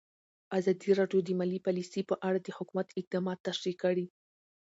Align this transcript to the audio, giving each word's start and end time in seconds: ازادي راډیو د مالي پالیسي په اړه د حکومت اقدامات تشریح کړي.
ازادي 0.57 0.91
راډیو 0.99 1.19
د 1.23 1.29
مالي 1.39 1.59
پالیسي 1.65 2.01
په 2.09 2.15
اړه 2.27 2.39
د 2.41 2.49
حکومت 2.57 2.87
اقدامات 2.99 3.37
تشریح 3.47 3.75
کړي. 3.83 4.05